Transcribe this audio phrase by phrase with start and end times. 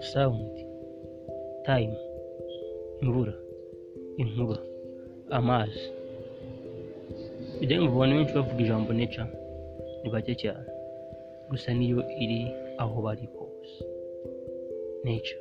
[0.00, 0.54] sound
[1.64, 1.94] time
[3.02, 3.34] imvura
[4.16, 4.58] inkuba
[5.30, 5.84] amazi
[7.58, 9.26] kugira ngo abantu benshi bavuga ijambo nature
[10.02, 10.66] ni bake cyane.
[11.50, 12.40] Gusa niyo iri
[12.78, 13.74] aho bari hose.
[15.04, 15.40] Nature.